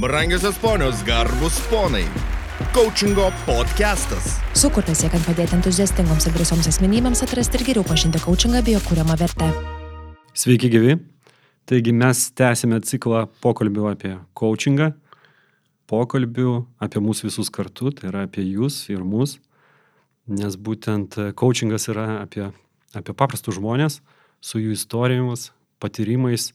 [0.00, 2.04] Brangiosios ponios, garbus ponai.
[2.72, 4.36] Coachingo podcastas.
[4.54, 9.16] Sukurtas siekiant padėti entuziastingoms ir drąsioms asmenybėms atrasti ir geriau pažinti coachingą bei jo kūriamą
[9.18, 9.48] vertę.
[10.38, 10.94] Sveiki gyvi.
[11.66, 14.92] Taigi mes tęsime ciklą pokalbių apie coachingą,
[15.90, 16.52] pokalbių
[16.86, 19.40] apie mūsų visus kartu, tai yra apie jūs ir mus,
[20.30, 22.44] nes būtent coachingas yra apie,
[22.94, 23.98] apie paprastus žmonės
[24.38, 25.48] su jų istorijomis,
[25.82, 26.52] patyrimais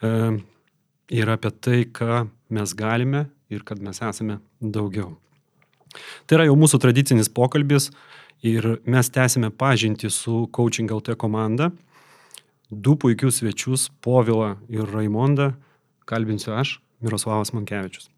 [0.00, 0.40] e,
[1.12, 2.24] ir apie tai, ką
[2.54, 5.14] mes galime ir kad mes esame daugiau.
[6.26, 7.90] Tai yra jau mūsų tradicinis pokalbis
[8.44, 11.70] ir mes tęsime pažinti su Coaching LT komanda.
[12.70, 15.54] Du puikius svečius- Povilą ir Raimondą
[16.06, 18.08] kalbinsiu aš, Miroslavas Mankevičius.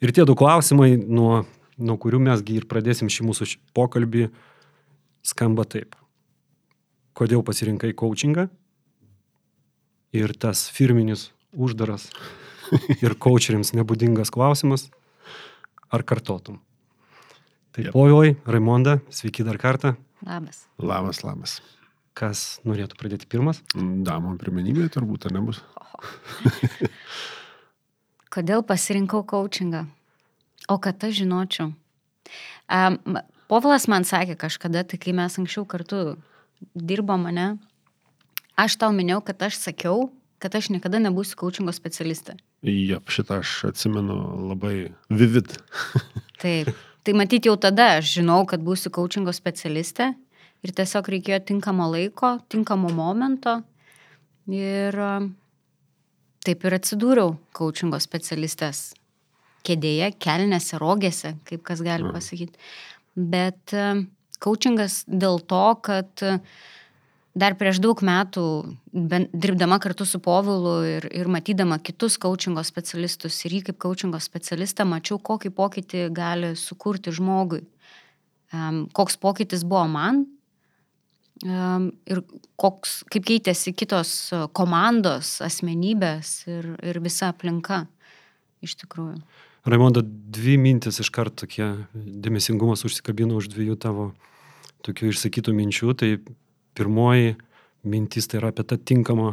[0.00, 1.44] Ir tie du klausimai, nuo,
[1.78, 4.30] nuo kurių mesgi ir pradėsim šį mūsų pokalbį,
[5.22, 5.94] skamba taip.
[7.14, 8.48] Kodėl pasirinkai coachingą?
[10.12, 12.10] Ir tas firminis uždaras
[13.04, 14.88] ir coacheriams nebūdingas klausimas,
[15.92, 16.60] ar kartotum?
[17.72, 17.94] Tai yep.
[17.96, 19.94] Povilai, Raimonda, sveiki dar kartą.
[20.26, 20.66] Labas.
[20.76, 21.56] Labas, labas.
[22.12, 23.62] Kas norėtų pradėti pirmas?
[23.72, 25.62] Damom pirmenybė turbūt, ar nebus?
[28.32, 29.86] Kodėl pasirinkau coachingą?
[30.68, 31.72] O kad aš žinočiau.
[32.68, 33.18] Um,
[33.52, 36.14] Povilas man sakė kažkada, tai kai mes anksčiau kartu
[36.72, 37.58] dirbom mane,
[38.56, 40.06] aš tau minėjau, kad aš sakiau,
[40.40, 42.38] kad aš niekada nebūsiu coachingo specialistė.
[42.62, 44.14] Jep, šitą aš atsimenu
[44.52, 45.56] labai vivid.
[46.42, 46.70] Taip.
[47.02, 50.12] Tai matyti jau tada aš žinau, kad būsiu coachingo specialistė
[50.62, 53.56] ir tiesiog reikėjo tinkamo laiko, tinkamo momento.
[54.46, 54.94] Ir
[56.46, 58.92] taip ir atsidūriau coachingo specialistės
[59.66, 62.58] kėdėje, kelnėse, rogėse, kaip kas gali pasakyti.
[63.18, 63.74] Bet
[64.42, 66.24] coachingas dėl to, kad
[67.34, 68.44] dar prieš daug metų,
[68.92, 74.20] ben, dirbdama kartu su Povilu ir, ir matydama kitus coachingo specialistus ir jį kaip coachingo
[74.22, 77.62] specialistą, mačiau, kokį pokytį gali sukurti žmogui.
[78.52, 80.26] Um, koks pokytis buvo man
[81.46, 82.20] um, ir
[82.60, 84.12] koks, kaip keitėsi kitos
[84.52, 87.86] komandos, asmenybės ir, ir visa aplinka
[88.62, 89.22] iš tikrųjų.
[89.62, 94.10] Raimonda, dvi mintis iš karto tokie dėmesingumas užsikabino už dviejų tavo
[94.82, 95.92] tokių išsakytų minčių.
[95.98, 96.10] Tai
[96.76, 97.34] pirmoji
[97.82, 99.32] mintis tai yra apie tą tinkamą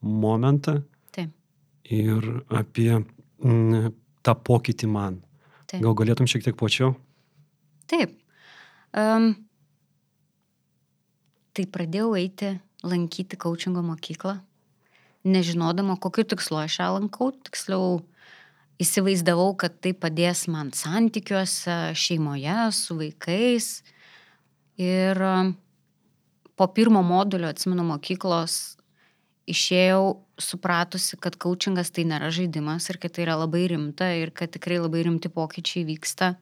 [0.00, 0.80] momentą.
[1.14, 1.32] Taip.
[1.84, 3.90] Ir apie m,
[4.22, 5.20] tą pokytį man.
[5.66, 5.82] Taip.
[5.84, 6.94] Gal galėtum šiek tiek plačiau?
[7.90, 8.14] Taip.
[8.96, 9.32] Um,
[11.54, 12.54] tai pradėjau eiti,
[12.86, 14.38] lankyti coachingo mokyklą,
[15.26, 18.00] nežinodama, kokiu tikslu aš ją lankau, tiksliau
[18.80, 23.68] įsivaizdavau, kad tai padės man santykiuose, šeimoje, su vaikais.
[24.80, 25.20] Ir
[26.60, 28.76] po pirmo modulio, atsimenu, mokyklos
[29.48, 34.52] išėjau supratusi, kad coachingas tai nėra žaidimas ir kad tai yra labai rimta ir kad
[34.52, 36.34] tikrai labai rimti pokyčiai vyksta.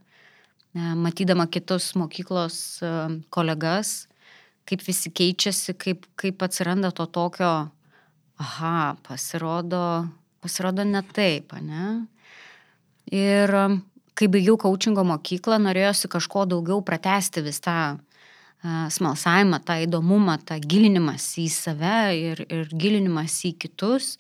[0.74, 2.90] E, matydama kitus mokyklos e,
[3.30, 4.08] kolegas,
[4.66, 7.52] kaip visi keičiasi, kaip, kaip atsiranda to tokio,
[8.42, 9.84] aha, pasirodo,
[10.42, 11.92] pasirodo ne taip, ne?
[13.14, 13.78] Ir um,
[14.18, 17.78] kai baigiau coachingo mokyklą, norėjosi kažko daugiau pratesti vis tą
[18.64, 24.16] smalsavimą, tą įdomumą, tą gilinimas į save ir, ir gilinimas į kitus.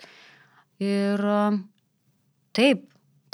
[0.82, 1.22] Ir
[2.54, 2.84] taip,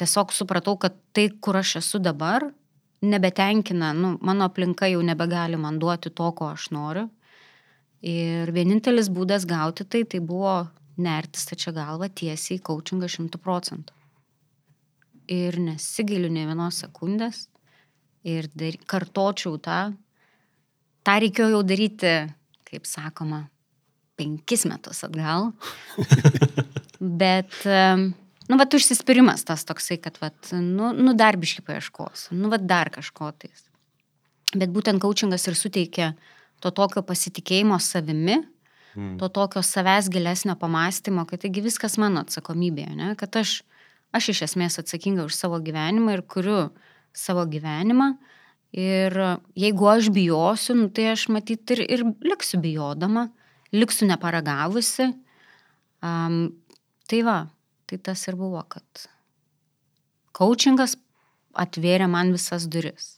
[0.01, 2.49] tiesiog supratau, kad tai, kur aš esu dabar,
[3.05, 7.11] nebetenkina, nu, mano aplinka jau nebegali man duoti to, ko aš noriu.
[8.05, 10.63] Ir vienintelis būdas gauti tai, tai buvo
[11.01, 14.05] nertis tačia galva tiesiai į coachingą šimtų procentų
[15.31, 17.47] ir nesigailiu ne vienos sekundės
[18.25, 19.95] ir dar, kartočiau tą.
[21.05, 22.15] Ta reikėjo jau daryti,
[22.69, 23.45] kaip sakoma,
[24.19, 25.53] penkis metus atgal.
[27.25, 32.93] Bet, nu, va, užsispyrimas tas toksai, kad, va, nu, nu darbiškai paieškos, nu, va, dar
[32.95, 33.67] kažko tais.
[34.55, 36.15] Bet būtent coachingas ir suteikia
[36.63, 38.39] to tokio pasitikėjimo savimi,
[38.95, 39.17] mm.
[39.21, 43.13] to tokio savęs gilesnio pamastymo, kad taigi viskas mano atsakomybė, ne?
[43.21, 43.59] kad aš
[44.15, 46.69] aš iš esmės atsakinga už savo gyvenimą ir kuriu
[47.15, 48.15] savo gyvenimą.
[48.75, 49.15] Ir
[49.55, 53.29] jeigu aš bijosiu, nu, tai aš matyt ir, ir liksiu bijodama,
[53.75, 55.13] liksiu neparagavusi.
[56.05, 56.49] Um,
[57.07, 57.37] tai va,
[57.87, 59.07] tai tas ir buvo, kad
[60.35, 60.97] coachingas
[61.55, 63.15] atvėrė man visas duris.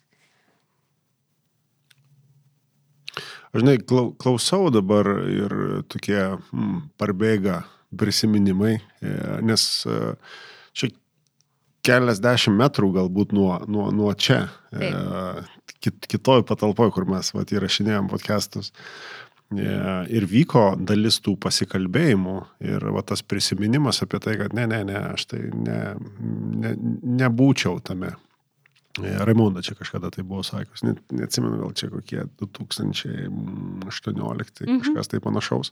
[3.55, 3.79] Aš žinai,
[4.21, 5.57] klausau dabar ir
[5.89, 7.63] tokie mm, parbėga
[7.97, 9.13] prisiminimai, e,
[9.47, 9.63] nes
[10.77, 10.91] čia
[11.87, 14.91] keliasdešimt metrų galbūt nuo, nuo, nuo čia, e,
[15.79, 18.73] kit, kitoj patalpoje, kur mes vat, įrašinėjom podcastus.
[19.55, 19.63] E,
[20.11, 22.37] ir vyko dalis tų pasikalbėjimų
[22.67, 25.95] ir va, tas prisiminimas apie tai, kad ne, ne, ne, aš tai ne,
[26.65, 26.73] ne,
[27.23, 28.11] nebūčiau tame.
[28.99, 34.83] E, Raimonda čia kažkada tai buvo sakęs, net, neatsimenu, gal čia kokie 2018, mhm.
[34.83, 35.71] kažkas tai panašaus.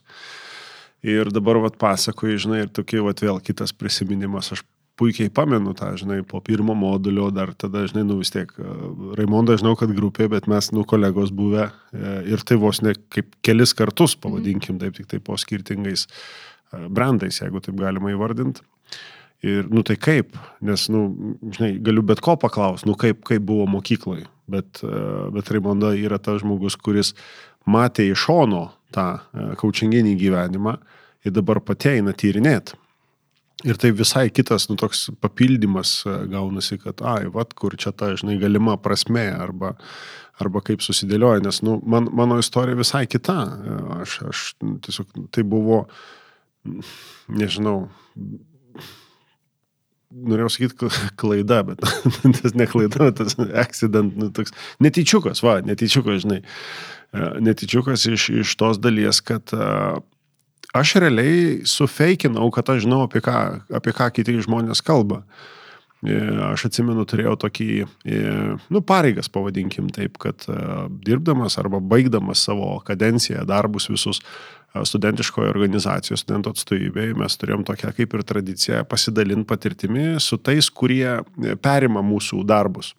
[1.05, 4.63] Ir dabar vat pasakoju, žinai, ir tokie vat vėl kitas prisiminimas, aš
[4.99, 8.75] puikiai pamenu tą, žinai, po pirmo modulio, dar tada, žinai, nu vis tiek, e,
[9.19, 13.35] Raimonda žinau, kad grupė, bet mes, nu, kolegos buvę e, ir tai vos ne kaip
[13.45, 18.63] kelis kartus, pavadinkim, taip tik tai po skirtingais e, brandais, jeigu taip galima įvardinti.
[19.45, 21.03] Ir, nu tai kaip, nes, nu,
[21.51, 24.81] žinai, galiu bet ko paklausti, nu kaip, kaip buvo mokykloje, bet,
[25.35, 27.13] bet Raimonda yra tas žmogus, kuris
[27.69, 28.63] matė iš šono
[28.95, 29.09] tą
[29.61, 30.79] kaučinginį gyvenimą
[31.27, 32.79] ir dabar pati eina tyrinėti.
[33.65, 38.11] Ir tai visai kitas, nu, toks papildymas e, gaunasi, kad, ai, vad, kur čia ta,
[38.19, 39.73] žinai, galima prasme, arba,
[40.43, 43.39] arba kaip susidėlioja, nes, nu, man, mano istorija visai kita.
[43.41, 44.43] E, aš, aš
[44.85, 45.87] tiesiog, tai buvo,
[47.33, 47.87] nežinau,
[50.15, 51.81] norėjau sakyti klaida, bet
[52.43, 54.53] tas ne klaida, tas accident, nu, toks
[54.85, 56.43] netyčiukas, va, netyčiukas, žinai,
[57.17, 59.57] e, netyčiukas iš, iš tos dalies, kad
[60.75, 63.37] aš realiai sufeikinau, kad aš žinau, apie ką,
[63.79, 65.23] apie ką kiti žmonės kalba.
[66.05, 66.17] E,
[66.51, 67.69] aš atsimenu, turėjau tokį,
[68.05, 68.19] e,
[68.75, 70.59] nu, pareigas, pavadinkim taip, kad e,
[71.07, 74.21] dirbdamas arba baigdamas savo kadenciją, darbus visus
[74.75, 81.21] studentiškoje organizacijos, studentų atstovybėje, mes turėjom tokią kaip ir tradiciją pasidalinti patirtimi su tais, kurie
[81.63, 82.91] perima mūsų darbus.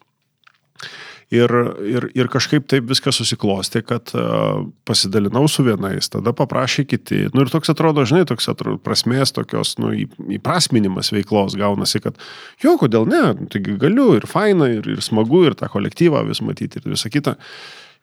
[1.34, 1.50] Ir,
[1.82, 7.24] ir, ir kažkaip taip viskas susiklosti, kad uh, pasidalinau su vienais, tada paprašė kiti.
[7.34, 9.90] Nu ir toks atrodo, žinai, toks atrodo prasmės, tokios, nu,
[10.36, 12.20] įprasminimas veiklos gaunasi, kad
[12.62, 16.78] jo, kodėl ne, taigi galiu ir faina, ir, ir smagu, ir tą kolektyvą vis matyti,
[16.78, 17.34] ir visą kitą.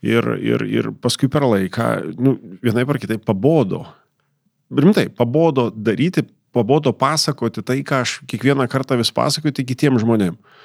[0.03, 1.87] Ir, ir, ir paskui per laiką,
[2.19, 3.85] nu, vienai par kitai pabodo.
[4.67, 10.59] Rimtai, pabodo daryti, pabodo pasakoti tai, ką aš kiekvieną kartą vis pasakoju, tai kitiems žmonėms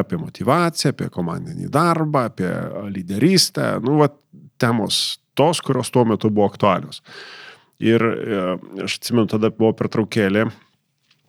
[0.00, 2.50] apie motivaciją, apie komandinį darbą, apie
[2.94, 4.10] lyderystę, nu, va,
[4.60, 7.02] temos tos, kurios tuo metu buvo aktualios.
[7.82, 8.42] Ir e,
[8.86, 10.46] aš atsimenu, tada buvo pertraukėlė,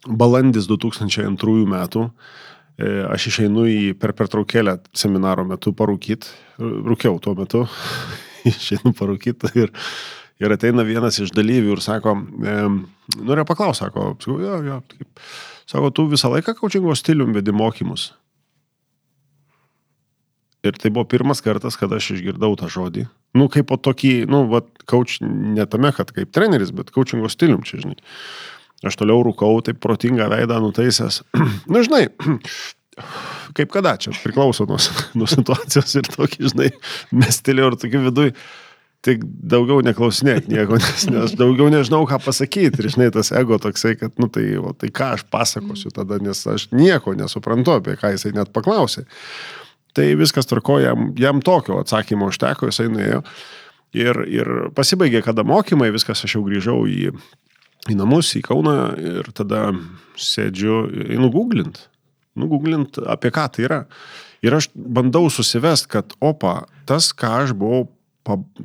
[0.06, 2.10] balandis 2002 metų,
[2.78, 6.30] e, aš išeinu į per pertraukėlę seminaro metu parūkyti,
[6.62, 7.64] rūkiau tuo metu,
[8.52, 9.74] išeinu parūkyti ir,
[10.42, 12.60] ir ateina vienas iš dalyvių ir sako, e,
[13.18, 15.26] norėjo paklausti, sako, jo, jo, taip,
[15.66, 18.12] sako, tu visą laiką kaučingo stilium vedi mokymus.
[20.66, 23.06] Ir tai buvo pirmas kartas, kada aš išgirdau tą žodį.
[23.38, 27.66] Nu, kaip po tokį, nu, va, coach, ne tame, kad kaip treneris, bet coachingo stilium
[27.68, 28.00] čia, žinai.
[28.86, 31.22] Aš toliau rūkau, taip protingą veidą nutaisęs.
[31.72, 32.08] nu, žinai,
[33.58, 34.80] kaip kada čia, priklauso nuo,
[35.20, 36.70] nuo situacijos ir tokį, žinai,
[37.16, 38.30] mestelėjau ir tokį vidui.
[39.06, 42.82] Tik daugiau neklausinėk nieko, nes, nes daugiau nežinau, ką pasakyti.
[42.82, 46.42] Ir žinai, tas ego toksai, kad, nu tai, o, tai ką aš pasakosiu tada, nes
[46.50, 49.06] aš nieko nesuprantu, apie ką jisai net paklausė.
[49.96, 53.22] Tai viskas tvarko, jam, jam tokio atsakymo užteko, jisai nuėjo.
[53.96, 57.14] Ir, ir pasibaigė, kada mokymai, viskas aš jau grįžau į,
[57.88, 59.70] į namus, į Kauną ir tada
[60.20, 60.82] sėdžiu,
[61.16, 61.86] einu googlint.
[62.36, 63.84] Nu, googlint, apie ką tai yra.
[64.44, 67.86] Ir aš bandau susivest, kad opa, tas, ką aš buvau,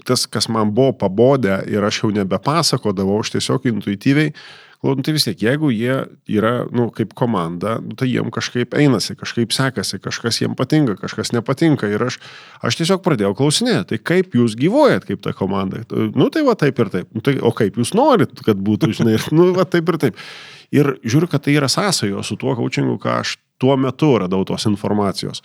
[0.08, 4.34] tas, kas man buvo pabodę ir aš jau nebepasakodavau, aš tiesiog intuityviai
[4.80, 5.92] Nu, tai vis tiek, jeigu jie
[6.32, 11.34] yra, nu, kaip komanda, nu, tai jiem kažkaip einasi, kažkaip sekasi, kažkas jiem patinka, kažkas
[11.36, 11.90] nepatinka.
[11.92, 12.16] Ir aš,
[12.64, 15.82] aš tiesiog pradėjau klausinėti, tai kaip jūs gyvojat kaip ta komanda.
[15.92, 17.10] Nu, tai va taip ir taip.
[17.12, 20.24] Nu, tai, o kaip jūs norit, kad būtų, žinai, nu, va taip ir taip.
[20.72, 24.64] Ir žiūriu, kad tai yra sąsajo su tuo coachingu, ką aš tuo metu radau tos
[24.70, 25.44] informacijos.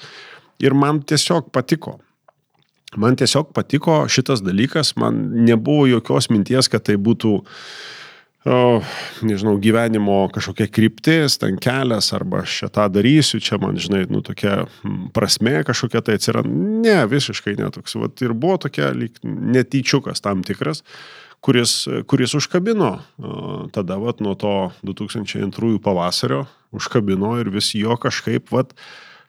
[0.64, 1.98] Ir man tiesiog patiko.
[2.96, 7.60] Man tiesiog patiko šitas dalykas, man nebuvo jokios minties, kad tai būtų uh,
[8.46, 8.82] o,
[9.26, 14.22] nežinau, gyvenimo kažkokia kryptis, ten kelias, arba aš čia tą darysiu, čia man, žinai, nu
[14.26, 14.66] tokia
[15.16, 16.52] prasme kažkokia tai atsiranda.
[16.86, 17.98] Ne, visiškai netoks.
[18.02, 20.84] Vat ir buvo tokia lyg netyčiukas tam tikras,
[21.46, 22.94] kuris, kuris užkabino
[23.74, 28.74] tada, vat, nuo to 2002 pavasario, užkabino ir vis jo kažkaip, vat,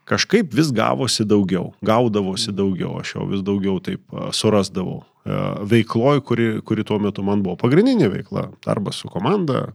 [0.08, 6.84] kažkaip vis gavosi daugiau, gaudavosi daugiau, aš jau vis daugiau taip surasdavau veikloj, kuri, kuri
[6.86, 9.72] tuo metu man buvo pagrindinė veikla- darbas su komanda,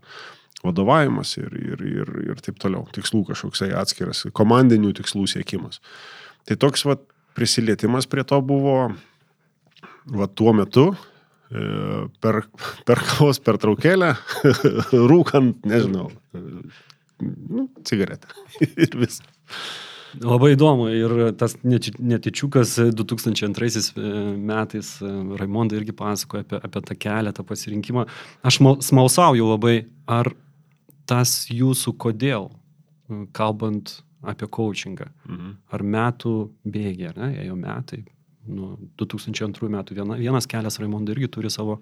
[0.63, 5.81] vadovavimas ir, ir, ir, ir taip toliau, tikslų kažkoksai atskiras, komandinių tikslų siekimas.
[6.45, 7.01] Tai toks vat,
[7.37, 8.93] prisilietimas prie to buvo
[10.05, 10.91] vat, tuo metu,
[11.51, 11.65] e,
[12.21, 12.43] per,
[12.85, 14.13] per kavos pertraukėlę,
[15.11, 16.09] rūkant, nežinau,
[17.21, 18.29] nu, cigaretę
[18.85, 19.31] ir viskas.
[20.19, 23.95] Labai įdomu ir tas netičiukas 2002
[24.37, 28.03] metais e, Raimonda irgi pasakoja apie, apie tą kelią, tą pasirinkimą.
[28.43, 30.31] Aš mal- smalsauju labai, ar
[31.07, 32.49] tas jūsų kodėl,
[33.09, 35.55] m, kalbant apie coachingą, Mhm.
[35.71, 36.33] ar metų
[36.67, 38.03] bėgiai, ar ne, ėjo metai,
[38.47, 41.79] nuo 2002 metų viena, vienas kelias Raimonda irgi turi savo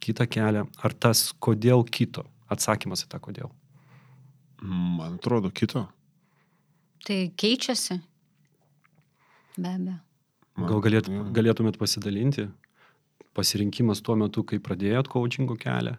[0.00, 3.50] kitą kelią, ar tas kodėl kito, atsakymas į tą kodėl.
[4.62, 5.88] Man atrodo, kito.
[7.06, 7.98] Tai keičiasi.
[9.58, 9.98] Be abejo.
[10.68, 12.46] Gal galėt, galėtumėt pasidalinti
[13.34, 15.96] pasirinkimas tuo metu, kai pradėjot coachingo kelią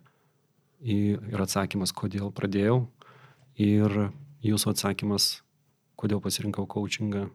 [0.84, 2.84] ir atsakymas, kodėl pradėjau
[3.62, 3.96] ir
[4.44, 5.30] jūsų atsakymas,
[6.00, 7.30] kodėl pasirinkau coachingą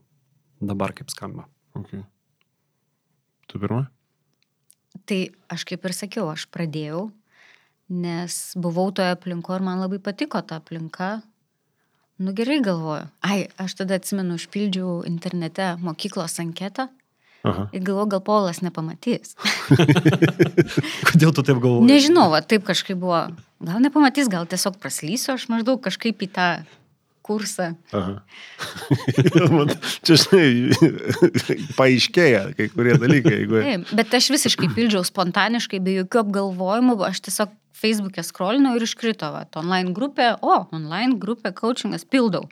[0.60, 1.46] dabar kaip skamba.
[1.78, 2.02] Okay.
[3.48, 3.86] Tu pirma?
[5.08, 5.20] Tai
[5.52, 7.08] aš kaip ir sakiau, aš pradėjau,
[7.88, 11.18] nes buvau toje aplinkoje ir man labai patiko ta aplinka.
[12.18, 13.06] Nu gerai galvoju.
[13.22, 16.88] Ai, aš tada atsimenu, užpildžiau internete mokyklos anketą
[17.46, 17.68] Aha.
[17.70, 19.36] ir galvoju, gal Polas nepamatys.
[21.12, 21.86] Kodėl tu taip galvoji?
[21.86, 23.22] Nežinau, va, taip kažkaip buvo.
[23.62, 26.48] Gal nepamatys, gal tiesiog praslysiu, aš maždaug kažkaip į tą
[27.28, 27.68] kursą.
[27.92, 29.70] Man
[30.06, 30.48] čia, žinai,
[31.78, 33.34] paaiškėja kai kurie dalykai.
[33.42, 33.62] Jeigu...
[33.62, 39.30] Taip, bet aš visiškai pildžiau spontaniškai, be jokių apgalvojimų, aš tiesiog Facebook'e scrollinau ir iškrito,
[39.34, 42.48] va, online grupė, o, online grupė, coachingas, pildau.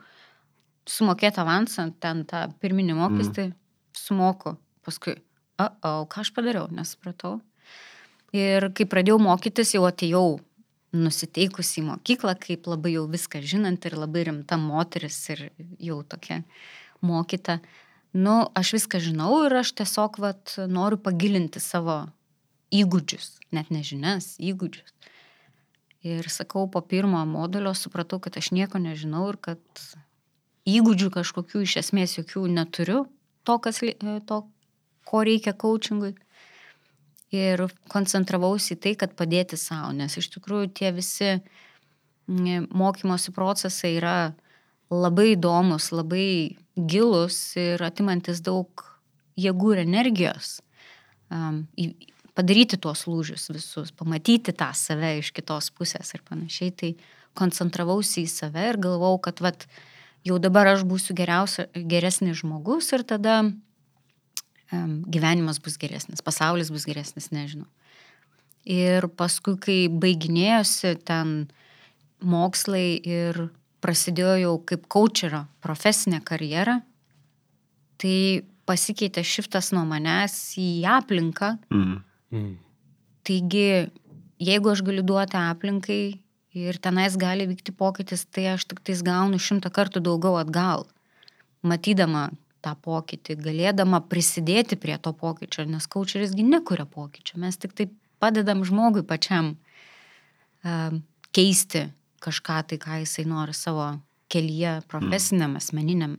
[0.87, 3.57] Sumokėti avansą, ten tą pirminį mokestį, mm.
[3.99, 4.55] sumoku.
[4.87, 5.17] Paskui,
[5.59, 7.41] o, o, ką aš padariau, nesupratau.
[8.37, 10.39] Ir kai pradėjau mokytis, jau atėjau
[10.97, 15.49] nusiteikusi į mokyklą, kaip labai jau viską žinant ir labai rimta moteris ir
[15.83, 16.43] jau tokia
[17.05, 17.59] mokyta.
[18.17, 22.05] Nu, aš viską žinau ir aš tiesiog vat, noriu pagilinti savo
[22.75, 24.95] įgūdžius, net nežinias, įgūdžius.
[26.07, 29.83] Ir sakau, po pirmo modulio supratau, kad aš nieko nežinau ir kad
[30.69, 33.07] įgūdžių kažkokių iš esmės jokių neturiu,
[33.47, 33.97] to, kas, li-
[34.29, 34.43] to
[35.07, 36.15] ko reikia coachingui.
[37.35, 43.97] Ir koncentravausi į tai, kad padėti savo, nes iš tikrųjų tie visi mm, mokymosi procesai
[43.99, 44.19] yra
[44.95, 48.85] labai įdomus, labai gilus ir atimantis daug
[49.37, 50.61] jėgų ir energijos.
[51.35, 51.97] Um, į-
[52.37, 56.73] padaryti tuos lūžius visus, pamatyti tą save iš kitos pusės ir panašiai.
[56.77, 56.91] Tai
[57.37, 59.67] koncentravausi į save ir galvau, kad vat,
[60.27, 67.31] jau dabar aš būsiu geresnis žmogus ir tada um, gyvenimas bus geresnis, pasaulis bus geresnis,
[67.35, 67.69] nežinau.
[68.67, 71.47] Ir paskui, kai baiginėjosi ten
[72.25, 73.47] mokslai ir
[73.85, 76.81] prasidėjo jau kaip coacherio profesinė karjera,
[78.01, 81.55] tai pasikeitė šiftas nuo manęs į aplinką.
[81.71, 82.01] Mm.
[82.37, 82.55] Mm.
[83.27, 83.67] Taigi,
[84.39, 86.01] jeigu aš galiu duoti aplinkai
[86.57, 90.87] ir tenais gali vykti pokytis, tai aš tik tais gaunu šimtą kartų daugiau atgal,
[91.67, 92.31] matydama
[92.65, 97.89] tą pokytį, galėdama prisidėti prie to pokyčio, nes coacherisgi nekuria pokyčio, mes tik tai
[98.23, 100.97] padedam žmogui pačiam uh,
[101.37, 101.87] keisti
[102.25, 103.91] kažką tai, ką jisai nori savo
[104.33, 106.17] kelyje, profesiniam, asmeniniam,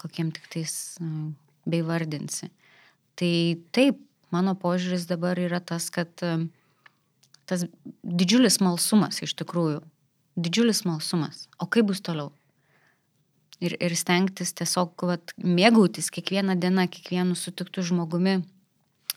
[0.00, 1.32] kokiem tik tais uh,
[1.68, 2.48] bei vardinsi.
[3.18, 3.32] Tai
[3.76, 3.98] taip,
[4.34, 6.46] mano požiūris dabar yra tas, kad uh,
[7.50, 7.66] tas
[8.06, 9.80] didžiulis malsumas iš tikrųjų,
[10.38, 11.48] didžiulis malsumas.
[11.58, 12.30] O kaip bus toliau?
[13.60, 18.38] Ir, ir stengtis tiesiog vat, mėgautis kiekvieną dieną, kiekvienu sutiktų žmogumi,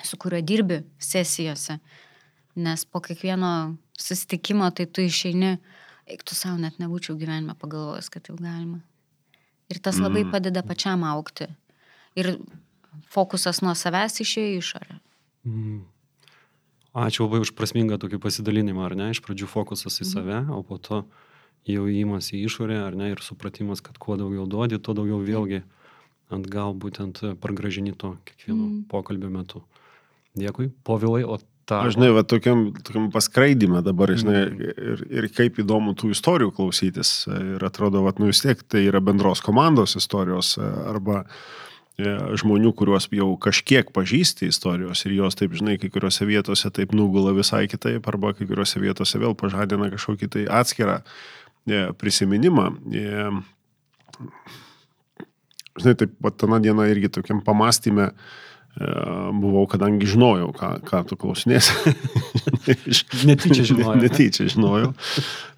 [0.03, 1.77] su kuriuo dirbi sesijose.
[2.59, 5.53] Nes po kiekvieno susitikimo tai tu išeini,
[6.09, 8.81] eik tu savo net nebūčiau gyvenime pagalvojęs, kad jau galima.
[9.71, 11.47] Ir tas labai padeda pačiam aukti.
[12.19, 12.33] Ir
[13.13, 14.99] fokusas nuo savęs išėjo į išorę.
[15.47, 15.81] Mm.
[16.93, 19.09] Ačiū labai už prasmingą tokį pasidalinimą, ar ne?
[19.13, 21.03] Iš pradžių fokusas į save, o po to
[21.65, 23.09] jau įimas į išorę, ar ne?
[23.15, 25.63] Ir supratimas, kad kuo daugiau duodi, tuo daugiau vėlgi
[26.33, 28.83] atgal būtent pargražini to kiekvieno Mm.
[28.89, 29.63] pokalbio metu.
[30.37, 30.71] Dėkui.
[30.85, 31.83] Povilai, o tą...
[31.87, 37.27] Aš žinai, va, tokiam, tokiam paskraidymę dabar, žinai, ir, ir kaip įdomu tų istorijų klausytis.
[37.29, 41.27] Ir atrodo, va, nu vis tiek tai yra bendros komandos istorijos arba e,
[41.99, 47.35] žmonių, kuriuos jau kažkiek pažįsti istorijos ir jos, taip žinai, kai kuriuose vietose taip nugula
[47.37, 52.69] visai kitaip, arba kai kuriuose vietose vėl pažadina kažkokį tai atskirą e, prisiminimą.
[52.89, 53.27] E,
[55.83, 58.42] žinai, taip, va, tą dieną irgi tokiam pamastymę e,
[58.73, 61.93] buvau, kadangi žinojau, ką, ką tu klausinėsi.
[63.29, 63.99] Netyčia žinojau.
[64.01, 64.89] Netyčia žinojau,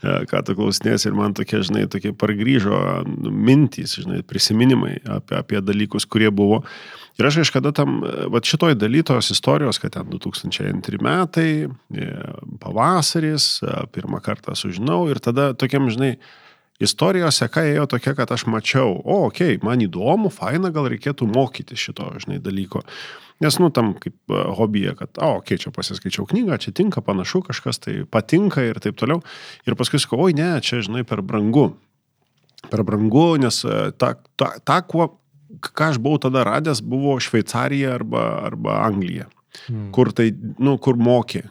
[0.03, 5.39] e, ką tu klausinėsi ir man tokie, žinai, tokie pargrįžo nu, mintys, žinai, prisiminimai apie,
[5.39, 6.65] apie dalykus, kurie buvo.
[7.15, 12.09] Ir aš kažkada tam, e, va šitoj daly tos istorijos, kad ten 2002 metai, e,
[12.59, 16.17] pavasaris, e, pirmą kartą sužinau ir tada tokiam, žinai,
[16.81, 21.27] istorijos seka ėjo tokia, kad aš mačiau, o, okei, okay, man įdomu, faina, gal reikėtų
[21.31, 22.83] mokyti šito, žinai, dalyko.
[23.43, 27.03] Nes, nu, tam kaip e, hobija, kad, o, okei, okay, čia pasiskaičiau knygą, čia tinka,
[27.03, 29.23] panašu, kažkas tai patinka ir taip toliau.
[29.67, 31.73] Ir paskui sakau, oi, ne, čia, žinai, per brangu.
[32.71, 35.09] Per brangu, nes e, ta, ta, ta kuo,
[35.63, 39.27] ką aš buvau tada radęs, buvo Šveicarija arba, arba Anglija.
[39.67, 39.89] Hmm.
[39.95, 40.29] Kur tai,
[40.61, 41.43] nu, kur mokė,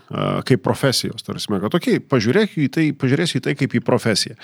[0.48, 4.36] kaip profesijos, tarsi, kad, okay, pažiūrėsiu į tai, pažiūrėsiu į tai kaip į profesiją.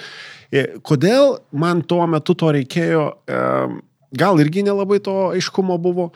[0.86, 3.04] Kodėl man tuo metu to reikėjo,
[4.18, 6.10] gal irgi nelabai to aiškumo buvo,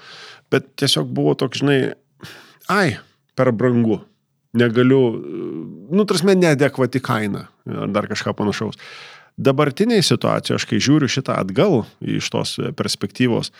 [0.51, 1.79] bet tiesiog buvo toks, žinai,
[2.73, 2.97] ai,
[3.39, 4.01] per brangu,
[4.55, 5.03] negaliu,
[5.91, 8.79] nu, tarsi, neadekvati kaina ar dar kažką panašaus.
[9.35, 13.51] Dabartiniai situacijoje, aš kai žiūriu šitą atgal iš tos perspektyvos,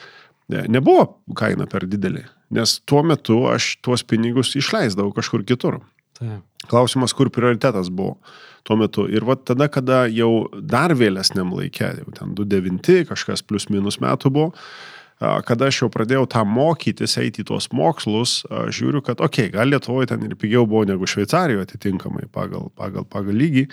[0.49, 5.81] nebuvo kaina per didelė, nes tuo metu aš tuos pinigus išleisdavau kažkur kitur.
[6.19, 6.43] Taip.
[6.71, 8.17] Klausimas, kur prioritetas buvo
[8.65, 9.05] tuo metu.
[9.11, 14.33] Ir va tada, kada jau dar vėlesniam laikė, jau ten 2-9, kažkas plus minus metų
[14.33, 14.55] buvo,
[15.21, 19.69] kada aš jau pradėjau tą mokytis, eiti į tuos mokslus, žiūriu, kad, okei, okay, gal
[19.69, 23.69] Lietuvoje ten ir pigiau buvo negu Šveicarijoje atitinkamai pagal, pagal, pagal lygį.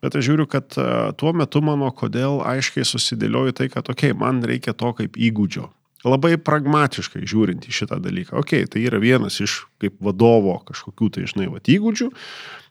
[0.00, 0.78] Bet aš žiūriu, kad
[1.20, 5.66] tuo metu mano kodėl aiškiai susidėlioju tai, kad, okei, okay, man reikia to kaip įgūdžio
[6.06, 8.38] labai pragmatiškai žiūrint į šitą dalyką.
[8.40, 12.08] Ok, tai yra vienas iš kaip vadovo kažkokių tai, žinai, vat, įgūdžių,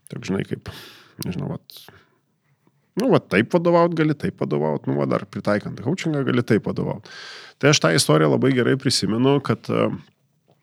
[0.10, 0.72] taip, žinai, kaip,
[1.26, 1.82] nežinau, vat,
[3.00, 7.10] nu, vat, taip vadovaut gali, taip vadovaut, nu, vat, dar pritaikant coachingą gali taip vadovaut.
[7.62, 9.90] Tai aš tą istoriją labai gerai prisimenu, kad, e,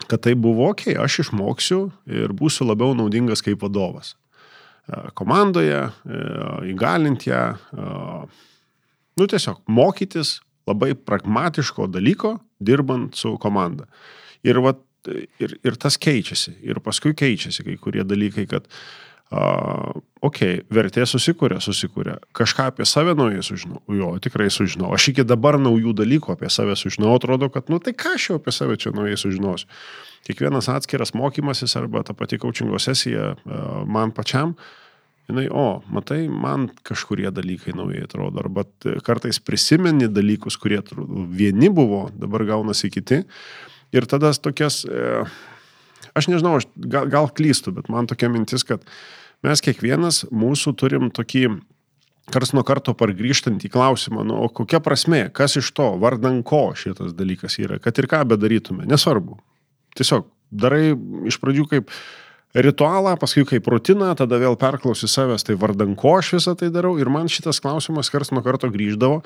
[0.07, 4.15] kad tai buvo, ok, aš išmoksiu ir būsiu labiau naudingas kaip vadovas.
[4.87, 6.25] E, komandoje, e,
[6.73, 7.43] įgalint ją,
[9.17, 13.87] nu, tiesiog mokytis, labai pragmatiško dalyko, dirbant su komanda.
[14.45, 16.57] Ir, vat, ir, ir tas keičiasi.
[16.67, 18.69] Ir paskui keičiasi kai kurie dalykai, kad
[19.27, 19.89] Uh,
[20.23, 20.37] ok,
[20.71, 22.13] vertė susikūrė, susikūrė.
[22.37, 23.81] Kažką apie save naujai sužinau.
[23.91, 24.93] Jo, tikrai sužinau.
[24.95, 27.11] Aš iki dabar naujų dalykų apie save sužinau.
[27.17, 29.67] Atrodo, kad, nu tai ką aš jau apie save čia naujai sužinosiu.
[30.29, 34.55] Kiekvienas atskiras mokymasis arba ta pati coachingo sesija uh, man pačiam,
[35.27, 38.41] jinai, o, matai, man kažkurie dalykai naujai atrodo.
[38.43, 38.65] Arba
[39.05, 40.79] kartais prisimeni dalykus, kurie
[41.35, 43.23] vieni buvo, dabar gaunasi kiti.
[43.95, 44.83] Ir tada tokias...
[44.87, 45.29] Uh,
[46.17, 48.83] aš nežinau, aš gal, gal klystu, bet man tokia mintis, kad
[49.45, 51.45] mes kiekvienas mūsų turim tokį
[52.33, 56.71] kars nuo karto pargrįžtant į klausimą, nu, o kokia prasme, kas iš to, vardan ko
[56.75, 59.37] šitas dalykas yra, kad ir ką bedarytume, nesvarbu.
[59.97, 60.91] Tiesiog darai
[61.29, 61.93] iš pradžių kaip
[62.57, 66.95] ritualą, paskui kaip rutiną, tada vėl perklausi savęs, tai vardan ko aš visą tai darau.
[66.99, 69.21] Ir man šitas klausimas kars nuo karto grįždavo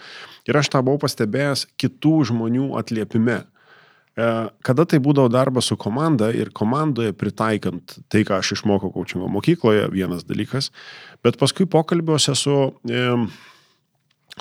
[0.49, 3.41] ir aš tą buvau pastebėjęs kitų žmonių atliepime.
[3.41, 4.31] E,
[4.67, 9.87] kada tai būdavo darbas su komanda ir komandoje pritaikant tai, ką aš išmokau kočingo mokykloje,
[9.93, 10.71] vienas dalykas,
[11.23, 12.57] bet paskui pokalbiuose su,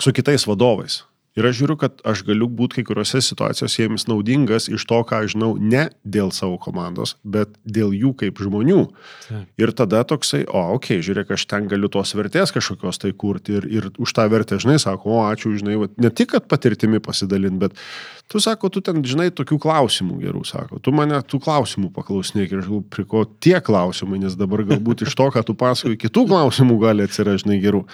[0.01, 1.05] su kitais vadovais.
[1.41, 5.23] Ir aš žiūriu, kad aš galiu būti kai kuriuose situacijose jiems naudingas iš to, ką
[5.25, 8.83] aš žinau, ne dėl savo komandos, bet dėl jų kaip žmonių.
[9.25, 9.49] Taip.
[9.63, 13.57] Ir tada toksai, o, okei, okay, žiūrėk, aš ten galiu tos vertės kažkokios tai kurti
[13.57, 17.01] ir, ir už tą vertę, žinai, sako, o, ačiū, žinai, va, ne tik, kad patirtimi
[17.01, 17.81] pasidalint, bet
[18.29, 22.61] tu sako, tu ten, žinai, tokių klausimų gerų, sako, tu mane tų klausimų paklausinėk ir
[22.61, 26.83] aš galvoju, priko tie klausimai, nes dabar galbūt iš to, ką tu pasakoji, kitų klausimų
[26.85, 27.87] gali atsirasti, žinai, gerų.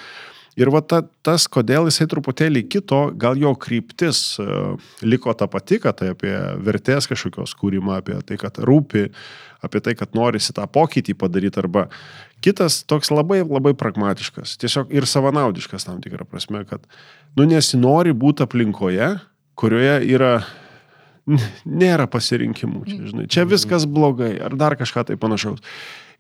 [0.57, 5.77] Ir va ta, tas, kodėl jisai truputėlį kito, gal jo kryptis uh, liko ta pati,
[5.83, 6.33] kad tai apie
[6.65, 9.11] vertės kažkokios kūrimą, apie tai, kad rūpi,
[9.67, 11.87] apie tai, kad norisi tą pokytį padaryti, arba
[12.45, 16.89] kitas toks labai, labai pragmatiškas, tiesiog ir savanaudiškas tam tikrą prasme, kad,
[17.37, 19.13] nu, nesinori būti aplinkoje,
[19.61, 20.39] kurioje yra
[21.83, 22.83] nėra pasirinkimų.
[22.87, 25.61] Čia, žinai, čia viskas blogai, ar dar kažką tai panašaus.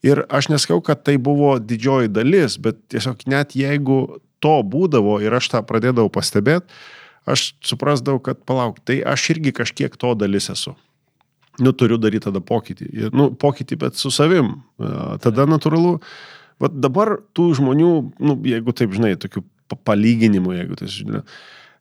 [0.04, 5.34] Ir aš neskau, kad tai buvo didžioji dalis, bet tiesiog net jeigu to būdavo ir
[5.36, 6.68] aš tą pradėdavau pastebėti,
[7.26, 10.76] aš suprasdavau, kad palauk, tai aš irgi kažkiek to dalis esu.
[11.58, 12.86] Nu, turiu daryti tada pokytį.
[12.92, 14.58] Ir, nu, pokytį, bet su savim.
[15.24, 15.96] Tada natūralu.
[16.60, 19.42] Vat dabar tų žmonių, nu, jeigu taip žinai, tokių
[19.84, 21.22] palyginimų, jeigu tai žinai,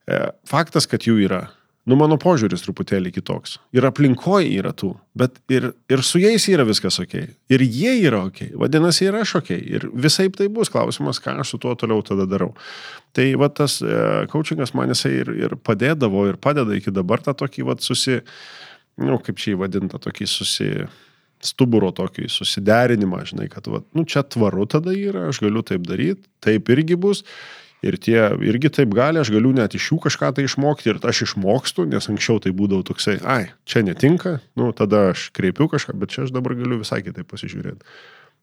[0.10, 0.18] e,
[0.50, 1.46] faktas, kad jų yra
[1.86, 3.60] Nu, mano požiūris truputėlį kitoks.
[3.76, 7.14] Ir aplinkoje yra tų, bet ir, ir su jais yra viskas ok.
[7.54, 8.56] Ir jie yra ok.
[8.58, 9.52] Vadinasi, ir aš ok.
[9.54, 12.56] Ir visai tai bus klausimas, ką aš su tuo toliau tada darau.
[13.14, 13.98] Tai va tas e,
[14.32, 18.18] coachingas man jisai ir, ir padėdavo ir padeda iki dabar tą tokį, va, susi,
[19.06, 20.72] nu, kaip čia įvadinta, tokį susi
[21.46, 26.26] stuburo tokį susiderinimą, žinai, kad, va, nu, čia tvaru tada yra, aš galiu taip daryti,
[26.42, 27.22] taip irgi bus
[27.86, 31.22] Ir tie irgi taip gali, aš galiu net iš jų kažką tai išmokti ir aš
[31.28, 36.16] išmokstu, nes anksčiau tai būdavo toksai, ai, čia netinka, nu tada aš kreipiu kažką, bet
[36.16, 37.86] čia aš dabar galiu visai kitaip pasižiūrėti.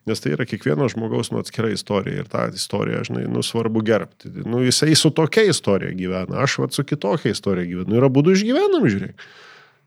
[0.06, 4.32] Nes tai yra kiekvieno žmogaus nu atskira istorija ir tą istoriją, žinai, nu svarbu gerbti.
[4.46, 7.98] Nu jisai su tokia istorija gyvena, aš vat su kitokia istorija gyvenu.
[8.00, 9.22] Yra būdų išgyvenam, žiūrėk.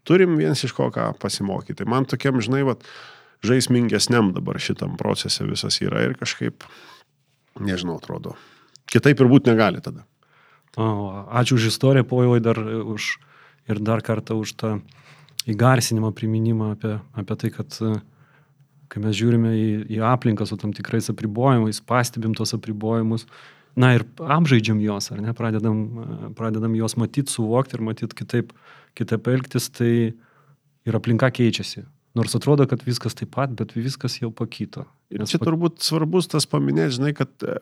[0.08, 1.88] Turim vienas iš ko ką pasimokyti.
[1.92, 2.88] Man tokiam, žinai, vat,
[3.44, 6.64] žaismingesniam dabar šitam procese visas yra ir kažkaip,
[7.60, 8.38] nežinau, atrodo.
[8.96, 10.06] Kitaip ir būti negali tada.
[10.80, 10.88] O,
[11.36, 13.16] ačiū už istoriją, povilai, dar už
[13.72, 14.76] ir dar kartą už tą
[15.50, 18.00] įgarsinimą, priminimą apie, apie tai, kad uh,
[18.92, 23.26] kai mes žiūrime į, į aplinką su tam tikrais apribojimais, pastebim tos apribojimus,
[23.76, 25.82] na ir apžaidžiam juos, ar ne, pradedam,
[26.38, 28.54] pradedam juos matyti, suvokti ir matyti kitaip,
[28.96, 29.92] kitaip elgtis, tai
[30.88, 31.84] ir aplinka keičiasi.
[32.16, 34.86] Nors atrodo, kad viskas taip pat, bet viskas jau pakito.
[35.12, 37.58] Ir čia turbūt svarbus tas paminėti, žinai, kad e,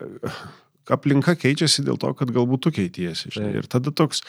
[0.91, 3.31] aplinka keičiasi dėl to, kad galbūt tu keitiesi.
[3.33, 4.23] Žinai, ir tada toks,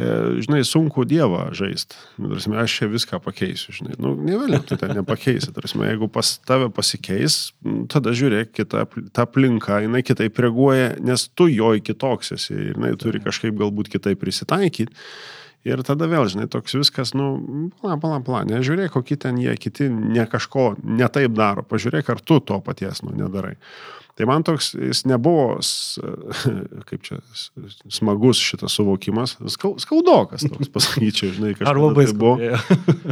[0.00, 0.04] E,
[0.40, 1.98] žinai, sunku Dievą žaisti.
[2.16, 3.98] Nu, aš čia viską pakeisiu, žinai.
[4.00, 5.52] Nu, ne vėliau tu ten nepakeisi.
[5.52, 7.52] Tarsi, jeigu pas tave pasikeis,
[7.92, 12.94] tada žiūrėk, kita, ta aplinka, jinai kitaip reaguoja, nes tu jo kitoks esi ir jinai
[12.96, 14.96] turi kažkaip galbūt kitaip prisitaikyti.
[15.68, 17.36] Ir tada vėl, žinai, toks viskas, nu,
[17.78, 22.40] pala, pala, pala, nežiūrėk, kokie ten jie kiti ne kažko netaip daro, pažiūrėk, ar tu
[22.42, 23.54] to paties, nu, nedarai.
[24.18, 25.60] Tai man toks, jis nebuvo,
[26.88, 27.20] kaip čia,
[27.88, 29.36] smagus šitas suvokimas,
[29.80, 31.70] skaudokas toks, pasakyčiau, žinai, kažkas.
[31.70, 32.34] Ar labai tai buvo?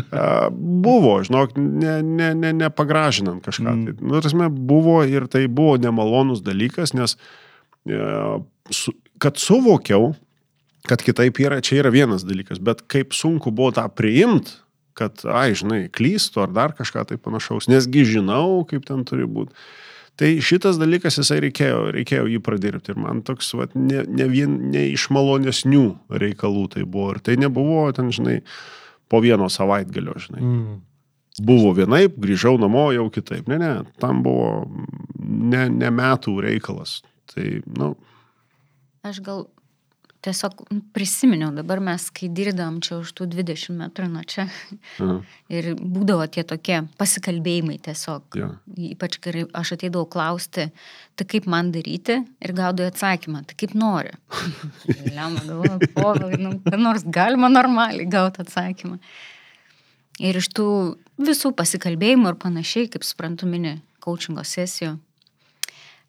[0.88, 3.76] buvo, žinok, nepagražinant ne, ne, ne, ne kažką.
[3.76, 3.86] Mm.
[3.86, 7.16] Tai, nu, tasme, buvo ir tai buvo nemalonus dalykas, nes
[9.20, 10.12] kad suvokiau,
[10.88, 14.56] kad kitaip yra, čia yra vienas dalykas, bet kaip sunku buvo tą priimti,
[14.96, 19.54] kad, ai, žinai, klystu ar dar kažką tai panašaus, nesgi žinau, kaip ten turi būti.
[20.20, 24.58] Tai šitas dalykas jisai reikėjo, reikėjo jį pradirbti ir man toks, vat, ne, ne, vien,
[24.72, 25.84] ne iš malonesnių
[26.20, 27.14] reikalų tai buvo.
[27.14, 28.40] Ir tai nebuvo, ten, žinai,
[29.08, 30.42] po vieno savaitgalio, žinai.
[30.44, 30.74] Mm.
[31.46, 33.48] Buvo vienaip, grįžau namo jau kitaip.
[33.48, 34.66] Ne, ne, tam buvo
[35.16, 36.98] ne, ne metų reikalas.
[37.32, 37.94] Tai, na.
[37.94, 37.94] Nu,
[39.06, 39.46] Aš gal
[40.24, 40.62] tiesiog
[40.94, 44.46] prisiminiau, dabar mes, kai dirbdavom čia už tų 20 metrų nuo čia,
[45.00, 45.16] Aha.
[45.52, 48.50] ir būdavo tie tokie pasikalbėjimai tiesiog, ja.
[48.90, 50.68] ypač kai aš ateidavau klausti,
[51.16, 54.12] tai kaip man daryti, ir gaudavau atsakymą, tai kaip nori.
[55.16, 59.00] Lemma, galvoju, po, nu, nors galima normaliai gauti atsakymą.
[60.20, 60.66] Ir iš tų
[61.20, 64.98] visų pasikalbėjimų ir panašiai, kaip suprantu, mini coachingo sesijų,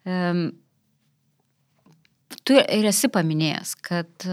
[0.03, 0.49] um,
[2.47, 4.27] tu ir esi paminėjęs, kad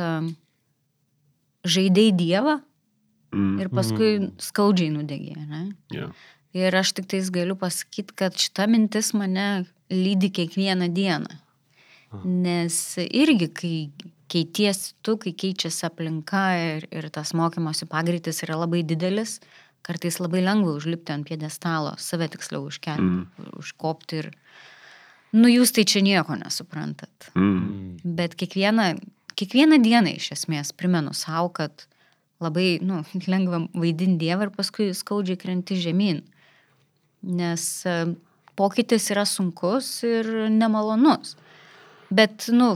[1.69, 2.59] žaidėjai Dievą
[3.35, 3.55] mm.
[3.63, 4.31] ir paskui mm.
[4.43, 5.37] skaudžiai nudegė.
[5.49, 5.65] Ne?
[5.95, 6.15] Yeah.
[6.57, 11.39] Ir aš tik tais galiu pasakyti, kad šita mintis mane lydi kiekvieną dieną.
[12.09, 12.23] Aha.
[12.25, 13.75] Nes irgi, kai
[14.33, 19.39] keities tu, kai keičiasi aplinka ir, ir tas mokymosi pagreitis yra labai didelis,
[19.85, 23.53] kartais labai lengva užlipti ant piedestalo, save tiksliau užkelti, mm.
[23.61, 24.31] užkopti ir,
[25.37, 27.31] nu jūs tai čia nieko nesuprantat.
[27.35, 27.99] Mm.
[28.19, 28.95] Bet kiekvieną,
[29.39, 31.87] kiekvieną dieną iš esmės primenu savo, kad
[32.41, 36.23] labai nu, lengva vaidinti Dievą ir paskui skaudžiai krenti žemyn.
[37.23, 37.99] Nes e,
[38.59, 41.35] pokytis yra sunkus ir nemalonus.
[42.15, 42.73] Bet, nu,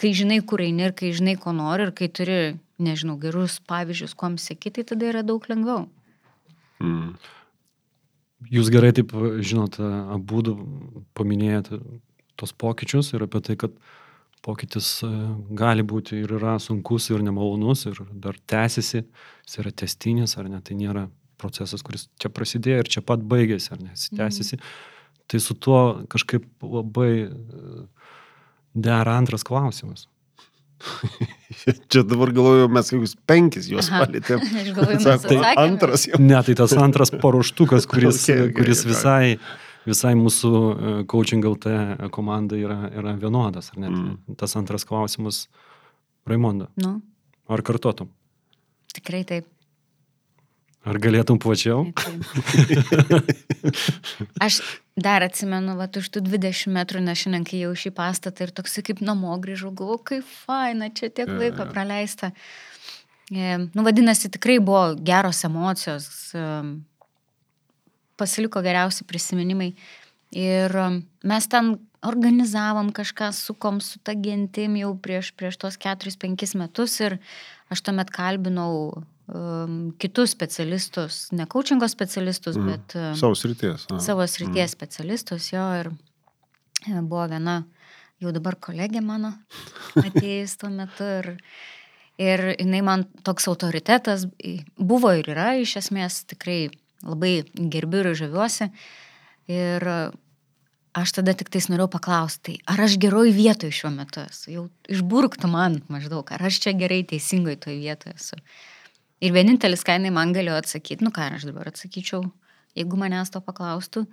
[0.00, 2.38] kai žinai, kur eini ir kai žinai, ko nori ir kai turi,
[2.80, 5.88] nežinau, gerus pavyzdžius, kuom sėki, tai tada yra daug lengviau.
[6.78, 7.18] Mm.
[8.46, 9.10] Jūs gerai taip,
[9.42, 9.80] žinot,
[10.14, 10.42] abu
[11.18, 11.80] paminėjote
[12.38, 13.74] tos pokyčius ir apie tai, kad
[14.46, 15.08] pokytis e,
[15.58, 19.02] gali būti ir yra sunkus ir nemalonus ir dar tęsiasi,
[19.46, 23.72] jis yra testinis ar ne, tai nėra procesas, kuris čia prasidėjo ir čia pat baigėsi,
[23.74, 24.20] ar ne, jis mhm.
[24.22, 24.60] tęsiasi.
[24.60, 24.94] Mhm.
[25.28, 27.82] Tai su tuo kažkaip labai e,
[28.78, 30.06] dera antras klausimas.
[31.90, 34.42] Čia dabar galvoju, mes kokius penkis juos palėtėm.
[35.28, 36.20] Tai antras jau.
[36.22, 39.36] Ne, tai tas antras paruoštukas, kuris, okay, okay, kuris visai,
[39.88, 41.74] visai mūsų e, coaching LT
[42.14, 43.72] komandai yra, yra vienodas.
[43.74, 43.92] Ar ne?
[43.92, 44.38] Mm.
[44.40, 45.46] Tas antras klausimas,
[46.28, 46.70] Raimonda.
[46.80, 46.98] Nu.
[47.48, 48.12] Ar kartotum?
[48.94, 49.48] Tikrai taip.
[50.88, 51.82] Ar galėtum plačiau?
[54.44, 54.60] Aš
[54.96, 58.84] dar atsimenu, va, už tų 20 metrų, nes šiandien, kai jau šį pastatą ir toksai
[58.86, 62.32] kaip namo grįžau, galvoju, kaip faina, čia tiek laiko praleista.
[63.28, 66.46] E, nu, vadinasi, tikrai buvo geros emocijos, e,
[68.16, 69.74] pasiliko geriausi prisiminimai.
[70.32, 70.88] Ir e,
[71.28, 71.74] mes ten
[72.08, 77.18] organizavom kažką, sukom su ta gentim jau prieš, prieš tos 4-5 metus ir
[77.68, 79.02] aš tuomet kalbinau
[79.34, 82.68] um, kitus specialistus, ne coachingo specialistus, mm.
[82.68, 83.86] bet um, savo srities.
[83.92, 84.00] A.
[84.02, 84.76] Savo srities mm.
[84.76, 87.62] specialistus jo ir e, buvo viena
[88.22, 89.34] jau dabar kolegė mano
[90.06, 91.32] atėjus tuo metu ir,
[92.18, 94.26] ir jinai man toks autoritetas
[94.78, 96.66] buvo ir yra iš esmės tikrai
[97.06, 98.72] labai gerbiu ir žaviuosi.
[99.48, 99.84] Ir
[100.98, 104.64] aš tada tik tais norėjau paklausti, tai ar aš geroj vietoje šiuo metu esu, jau
[104.90, 108.40] išburktų man maždaug, ar aš čia gerai teisingoj toje vietoje esu.
[109.24, 112.22] Ir vienintelis, ką jinai man galėjo atsakyti, nu ką aš dabar atsakyčiau,
[112.78, 114.04] jeigu manęs to paklaustų,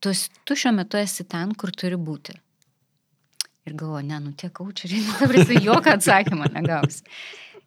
[0.00, 0.12] tu,
[0.48, 2.36] tu šiuo metu esi ten, kur turi būti.
[3.68, 7.02] Ir galvoju, ne, nu tie kaučeriai, nu, dabar jis jokio atsakymą negaus.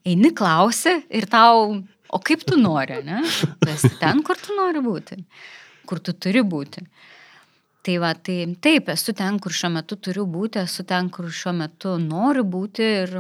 [0.02, 1.76] Eini klausi ir tau,
[2.10, 3.22] o kaip tu nori, ne?
[3.62, 5.20] Tu esi ten, kur tu nori būti,
[5.86, 6.82] kur tu turi būti.
[7.86, 11.54] Tai va, tai taip, esu ten, kur šiuo metu turiu būti, esu ten, kur šiuo
[11.58, 13.16] metu noriu būti ir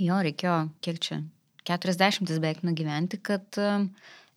[0.00, 1.20] jo reikėjo, kiek čia,
[1.68, 3.88] 40 beveik nugyventi, kad um,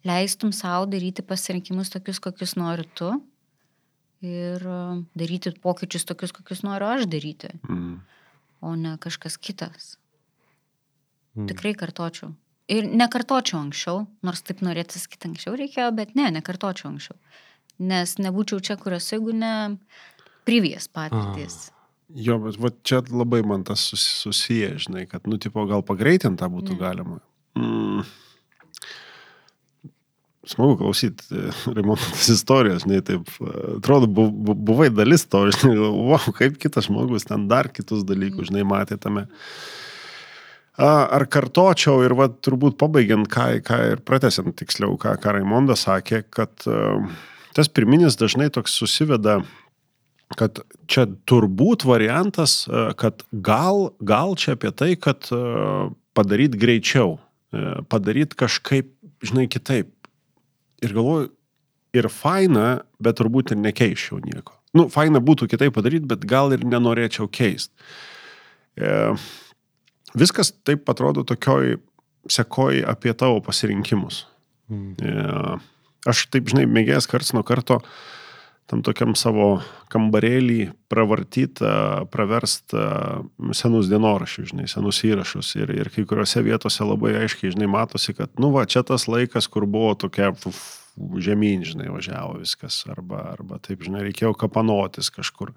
[0.08, 3.12] leistum savo daryti pasirinkimus tokius, kokius nori tu
[4.24, 4.64] ir
[5.20, 7.98] daryti pokyčius tokius, kokius noriu aš daryti, Mm.
[8.62, 9.98] o ne kažkas kitas.
[11.36, 11.48] Mm.
[11.50, 12.32] Tikrai kartočiau.
[12.72, 17.18] Ir nekartočiau anksčiau, nors taip norėtų sakyti anksčiau reikėjo, bet ne, nekartočiau anksčiau.
[17.80, 19.78] Nes nebūčiau čia, kur esu, jeigu ne
[20.48, 21.73] privijas patirtis.
[22.14, 26.50] Jo, bet va, čia labai man tas sus, susiję, žinai, kad, nu, tipo, gal pagreitintą
[26.52, 26.80] būtų Ne.
[26.82, 27.18] galima.
[27.58, 28.04] Mm.
[30.46, 31.24] Smagu klausyti,
[31.72, 36.60] Raimondas tas istorijas, žinai, taip, e, atrodo, bu, bu, buvai dalis to, žinai, wow, kaip
[36.62, 39.26] kitas žmogus ten dar kitus dalykus, žinai, matė tame.
[40.74, 45.88] A, Ar kartočiau ir va, turbūt pabaigiant, ką, ką ir pratesiant tiksliau, ką, ką Raimondas
[45.88, 47.02] sakė, kad uh,
[47.58, 49.40] tas pirminis dažnai toks susiveda
[50.40, 55.30] kad čia turbūt variantas, e, kad gal, gal čia apie tai, kad
[56.14, 57.18] padaryti greičiau,
[57.90, 58.92] padaryti kažkaip,
[59.26, 59.90] žinai, kitaip.
[60.84, 61.30] Ir galvoju,
[61.98, 64.58] ir faina, bet turbūt ir nekeičiau nieko.
[64.74, 67.74] Nu, faina būtų kitaip padaryti, bet gal ir nenorėčiau keisti.
[68.74, 69.14] E,
[70.18, 71.78] viskas taip atrodo tokioj
[72.32, 74.24] sekoj apie tavo pasirinkimus.
[74.74, 74.96] Mm.
[74.98, 75.60] E,
[76.10, 77.84] aš taip, žinai, mėgėjęs karts nuo karto
[78.70, 79.58] tam tokiam savo
[79.94, 81.74] kambarėlį pravartytą,
[82.14, 82.86] praverstą
[83.56, 85.54] senus dienoraščius, žinai, senus įrašus.
[85.60, 89.50] Ir, ir kai kuriuose vietose labai aiškiai, žinai, matosi, kad, nu, va, čia tas laikas,
[89.52, 90.32] kur buvo tokia
[90.98, 92.84] žemyn, žinai, važiavo viskas.
[92.92, 95.54] Arba, arba taip, žinai, reikėjo kapanotis kažkur.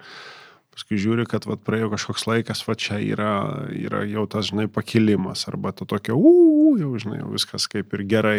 [0.77, 3.31] Paskui žiūri, kad vat, praėjo kažkoks laikas, va čia yra,
[3.73, 8.03] yra jau tas, žinai, pakilimas, arba to tokio, u, jau, žinai, jau viskas kaip ir
[8.11, 8.35] gerai.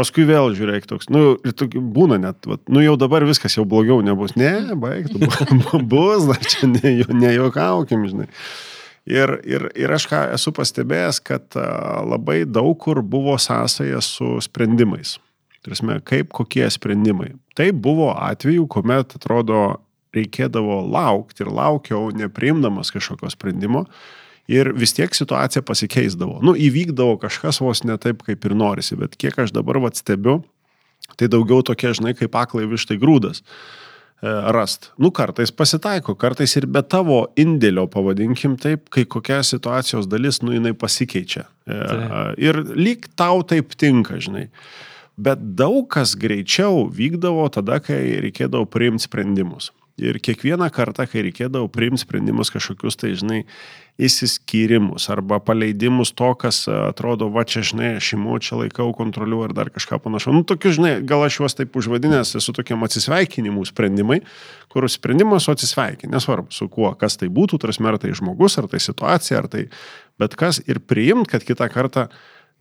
[0.00, 3.66] Paskui vėl žiūrėk toks, nu, ir tokių būna net, vat, nu jau dabar viskas jau
[3.68, 4.32] blogiau nebus.
[4.40, 8.30] Ne, baigtų, bu- bus, dar čia ne, nejuokaukim, žinai.
[9.06, 11.60] Ir, ir, ir aš ką esu pastebėjęs, kad
[12.08, 15.18] labai daug kur buvo sąsaja su sprendimais.
[15.66, 17.34] Tarsi, kaip kokie sprendimai.
[17.58, 19.76] Tai buvo atveju, kuomet atrodo
[20.16, 23.86] reikėdavo laukti ir laukiau, nepriimdamas kažkokio sprendimo.
[24.50, 26.38] Ir vis tiek situacija pasikeisdavo.
[26.46, 30.44] Nu, įvykdavo kažkas vos ne taip, kaip ir norisi, bet kiek aš dabar vat stebiu,
[31.18, 33.46] tai daugiau tokie, žinai, kaip aklai vištai grūdas e,
[34.54, 34.92] rast.
[35.02, 40.54] Nu, kartais pasitaiko, kartais ir be tavo indėlio, pavadinkim taip, kai kokia situacijos dalis, nu,
[40.56, 41.46] jinai pasikeičia.
[41.66, 42.42] E, Taip.
[42.42, 44.46] ir lyg tau taip tinka, žinai.
[45.16, 49.72] Bet daug kas greičiau vykdavo tada, kai reikėdavo priimti sprendimus.
[49.96, 53.38] Ir kiekvieną kartą, kai reikėdavo priimti sprendimus kažkokius, tai, žinai,
[53.96, 59.54] įsiskyrimus arba paleidimus to, kas a, atrodo, va čia, žinai, imu, čia laikau, kontroliuoju ar
[59.56, 60.36] dar kažką panašaus.
[60.36, 64.20] Nu, tokius, žinai, gal aš juos taip užvadinęs esu tokiam atsisveikinimų sprendimai,
[64.68, 68.68] kur sprendimas su atsisveikinimu, nesvarbu, su kuo, kas tai būtų, tarsi ar tai žmogus, ar
[68.68, 69.64] tai situacija, ar tai
[70.20, 72.10] bet kas, ir priimt, kad kitą kartą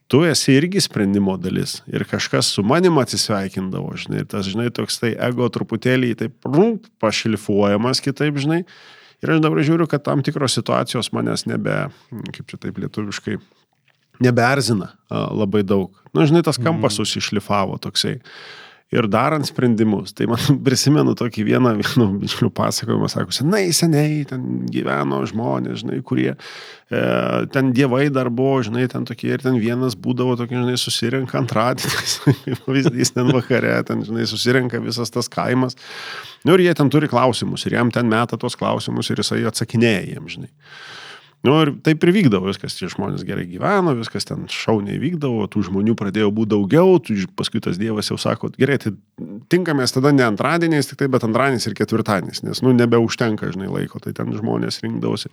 [0.07, 1.79] tu esi irgi sprendimo dalis.
[1.87, 6.79] Ir kažkas su manim atsisveikindavo, žinai, ir tas, žinai, toks tai ego truputėlį taip rung,
[7.01, 8.63] pašlifuojamas kitaip, žinai.
[9.23, 11.85] Ir aš dabar žiūriu, kad tam tikros situacijos manęs nebe,
[12.35, 13.39] kaip čia taip lietuviškai,
[14.21, 15.95] nebeerzina a, labai daug.
[16.11, 18.19] Na, nu, žinai, tas kampas susišlifavo toksai.
[18.93, 24.43] Ir darant sprendimus, tai man prisimenu tokį vieną, vieno bičiulių pasakojimą, sako, senai, seniai ten
[24.69, 26.99] gyveno žmonės, žinai, kurie e,
[27.53, 32.55] ten dievai dar buvo, žinai, ten tokie ir ten vienas būdavo tokie, žinai, susirenka antradienį,
[32.67, 35.79] pavyzdys ten vakare, ten, žinai, susirenka visas tas kaimas.
[36.45, 40.05] Nu ir jie ten turi klausimus ir jam ten meta tos klausimus ir jisai atsakinėja
[40.11, 40.53] jiem, žinai.
[41.45, 45.67] Nu ir taip ir vykdavo viskas, tie žmonės gerai gyveno, viskas ten šauniai vykdavo, tų
[45.67, 48.95] žmonių pradėjo būti daugiau, tu, paskui tas dievas jau sako, gerai, tai
[49.53, 54.01] tinkamės tada ne antradieniais, tik tai, bet antradienis ir ketvirtadienis, nes, nu, nebeužtenka, žinai, laiko,
[54.01, 55.29] tai ten žmonės rinkdavosi.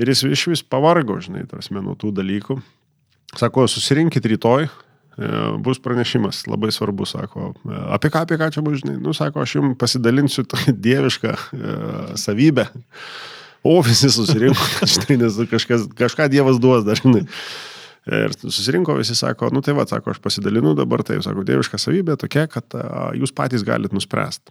[0.00, 2.60] Ir jis iš vis pavargo, žinai, tarsi nuo tų dalykų.
[3.40, 5.28] Sako, susirinkit rytoj, e,
[5.64, 9.42] bus pranešimas, labai svarbu, sako, e, apie ką, apie ką čia bus, žinai, nu, sako,
[9.44, 11.78] aš jums pasidalinsiu tokią dievišką e,
[12.20, 12.68] savybę.
[13.62, 17.26] O visi susirinko, štai, nes kažkas, kažką Dievas duos dažnai.
[18.10, 22.16] Ir susirinko visi, sako, nu tai va, sako, aš pasidalinu dabar, tai, sako, dieviška savybė
[22.18, 24.50] tokia, kad a, jūs patys galite nuspręsti.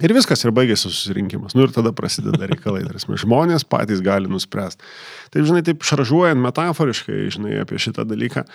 [0.00, 1.52] Ir viskas, ir baigėsi susirinkimas.
[1.58, 2.86] Nu ir tada prasideda reikalai.
[2.86, 4.86] Tarsi, žmonės patys gali nuspręsti.
[5.34, 8.46] Taip, žinai, taip šaržuojant metaforiškai, žinai, apie šitą dalyką.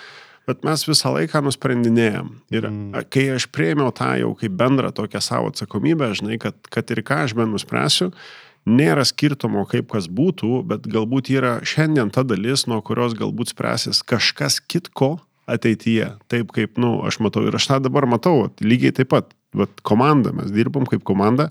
[0.46, 2.32] Bet mes visą laiką nusprendinėjom.
[2.54, 3.06] Ir mm.
[3.12, 7.24] kai aš prieimiau tą jau kaip bendrą tokią savo atsakomybę, žinai, kad, kad ir ką
[7.26, 8.10] aš bent nuspręsiu,
[8.66, 14.02] nėra skirtumo, kaip kas būtų, bet galbūt yra šiandien ta dalis, nuo kurios galbūt spręsis
[14.06, 16.10] kažkas kitko ateityje.
[16.30, 19.72] Taip kaip, na, nu, aš matau ir aš tą dabar matau, lygiai taip pat vat,
[19.86, 21.48] komanda, mes dirbam kaip komanda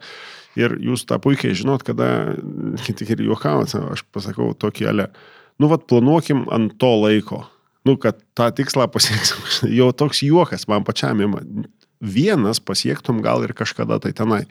[0.59, 2.35] ir jūs tą puikiai žinot, kada,
[2.85, 5.09] tik ir juokavot, aš pasakau tokį alę,
[5.59, 7.45] nu, vat, planuokim ant to laiko,
[7.87, 9.39] nu, kad tą tikslą pasieksim.
[9.79, 11.21] Jau toks juokas man pačiam.
[12.05, 14.43] Vienas pasiektum gal ir kažkada tai tenai.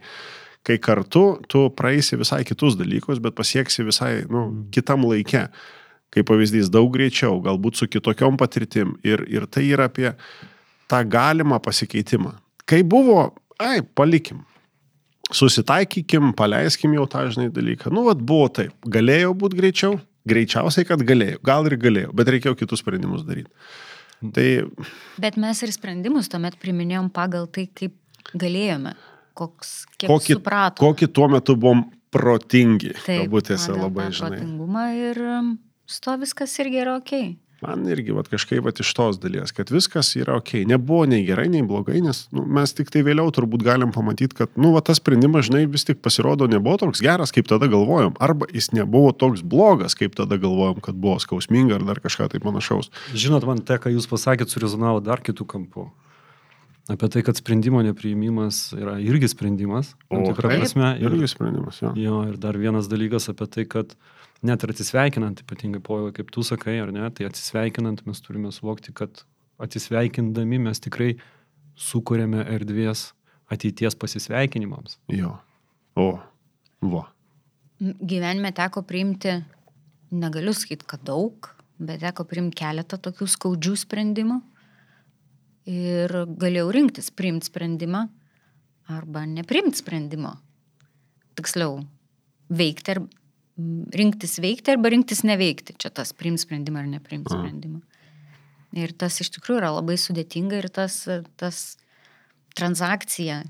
[0.64, 5.46] Kai kartu tu praeisi visai kitus dalykus, bet pasieksi visai, nu, kitam laikė.
[6.14, 8.94] Kaip pavyzdys, daug greičiau, galbūt su kitokiom patirtim.
[9.05, 10.12] Ir, ir tai yra apie
[10.88, 12.37] tą galimą pasikeitimą.
[12.70, 13.27] Kai buvo
[13.61, 14.44] ai, palikim.
[15.35, 17.90] Susitaikykim, paleiskim jau tą, žinai, dalyką.
[17.92, 18.74] Nu, vad buvo taip.
[18.87, 19.98] Galėjo būti greičiau,
[20.29, 21.40] greičiausiai, kad galėjau.
[21.44, 23.50] Gal ir galėjau, bet reikėjo kitus sprendimus daryti.
[24.35, 24.48] Tai...
[25.20, 27.96] Bet mes ir sprendimus tuomet priminėjom pagal tai, kaip
[28.38, 28.94] galėjome.
[29.35, 30.81] Koks, kiek kokį, supratom.
[30.85, 32.92] kokį tuo metu buvom protingi.
[33.03, 34.37] Taip, Galbūt esi labai, žinai.
[34.38, 35.57] Protingumą ir um,
[35.90, 37.16] su to viskas irgi yra ok.
[37.64, 40.53] Man irgi vat, kažkaip vat, iš tos dalies, kad viskas yra ok.
[40.68, 44.53] Nebuvo nei gerai, nei blogai, nes nu, mes tik tai vėliau turbūt galim pamatyti, kad
[44.61, 48.18] nu, va, tas sprendimas, žinai, vis tik pasirodo nebuvo toks geras, kaip tada galvojom.
[48.23, 52.42] Arba jis nebuvo toks blogas, kaip tada galvojom, kad buvo skausminga ar dar kažką tai
[52.44, 52.92] panašaus.
[53.16, 55.88] Žinot, man te, ką jūs pasakėt, surezonavo dar kitų kampų.
[56.92, 59.94] Apie tai, kad sprendimo nepriimimas yra irgi sprendimas.
[60.11, 60.90] O, tikra taip, prasme.
[61.01, 61.94] Ir, Irgi sprendimas, jo.
[61.97, 63.94] jo, ir dar vienas dalykas apie tai, kad
[64.44, 68.92] net ir atsisveikinant, ypatingai povilai, kaip tu sakai, ar ne, tai atsisveikinant mes turime suvokti,
[68.97, 69.25] kad
[69.64, 71.14] atsisveikindami mes tikrai
[71.81, 73.09] sukūrėme erdvės
[73.53, 74.99] ateities pasisveikinimams.
[75.12, 75.38] Jo.
[75.97, 76.11] O,
[76.92, 77.07] va.
[77.81, 79.38] Gyvenime teko priimti,
[80.14, 81.49] negaliu sakyti, kad daug,
[81.81, 84.42] bet teko priimti keletą tokių skaudžių sprendimų.
[85.70, 88.05] Ir galėjau rinktis priimti sprendimą
[88.92, 90.35] arba neprimti sprendimo.
[91.38, 91.79] Tiksliau,
[92.53, 93.00] veikti ar
[93.94, 95.77] rinktis veikti arba rinktis neveikti.
[95.79, 97.81] Čia tas priimti sprendimą ar neprimti sprendimą.
[98.74, 101.05] Ir tas iš tikrųjų yra labai sudėtinga ir tas,
[101.38, 101.59] tas
[102.59, 103.44] transakcija,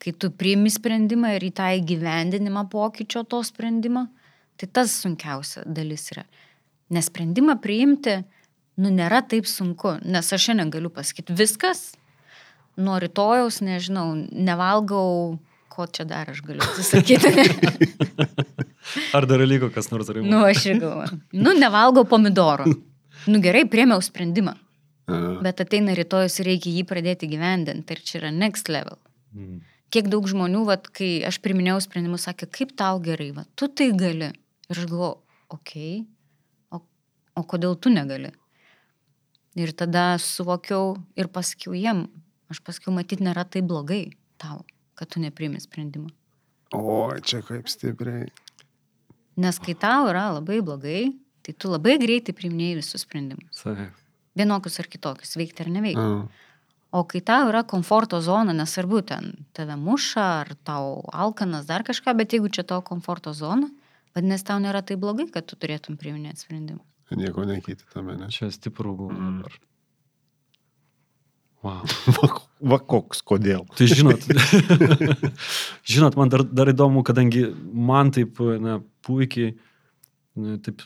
[0.00, 4.06] kai tu priimi sprendimą ir į tą įgyvendinimą pokyčio to sprendimo,
[4.56, 6.24] tai tas sunkiausia dalis yra.
[6.90, 8.22] Nes sprendimą priimti,
[8.80, 11.90] nu, nėra taip sunku, nes aš šiandien galiu pasakyti viskas,
[12.80, 15.38] nuo rytojaus, nežinau, nevalgau,
[15.70, 17.44] ko čia dar aš galiu atsisakyti.
[19.16, 20.30] Ar dar liko kas nors rimtas?
[20.32, 21.20] nu, aš ir galvoju.
[21.36, 22.72] Nu, nevalgau pomidorų.
[23.28, 24.56] Nu, gerai, priemiau sprendimą.
[25.44, 27.96] Bet ateina rytojus ir reikia jį pradėti gyvendinti.
[27.96, 28.98] Ir čia yra next level.
[29.34, 29.60] Mm.
[29.90, 33.90] Kiek daug žmonių, vat, kai aš priminėjau sprendimus, sakė, kaip tau gerai, vat, tu tai
[33.98, 34.30] gali.
[34.70, 35.16] Ir aš galvoju,
[35.50, 36.82] okei, okay, o,
[37.42, 38.30] o kodėl tu negali?
[39.58, 42.04] Ir tada suvokiau ir pasakiau jiem,
[42.52, 44.62] aš pasakiau, matyt, nėra tai blogai tau,
[44.94, 46.10] kad tu nepriimi sprendimą.
[46.76, 48.28] O, čia kaip stipriai.
[49.40, 51.08] Nes kai tau yra labai blogai,
[51.42, 53.64] tai tu labai greitai priminėjai visus sprendimus.
[53.64, 53.98] Taip.
[54.38, 56.04] Vienokius ar kitokius, veikti ar neveikti.
[56.04, 56.46] A.
[56.90, 62.14] O kai tau yra komforto zona, nesvarbu, ten tave muša, ar tau alkanas, dar kažką,
[62.18, 63.68] bet jeigu čia tavo komforto zona,
[64.14, 66.86] vadinasi, tau nėra tai blogai, kad tu turėtum priiminėti sprendimus.
[67.16, 68.28] Nieko nekeiti tame, ne?
[68.30, 69.40] Čia stipru buvo Mm.
[69.42, 69.58] dabar.
[71.62, 71.82] Wow.
[72.16, 72.28] Va,
[72.72, 73.66] va koks, kodėl.
[73.76, 74.22] Tai žinot,
[75.92, 77.42] žinot, man dar, dar įdomu, kadangi
[77.72, 79.52] man taip na, puikiai
[80.40, 80.80] na, taip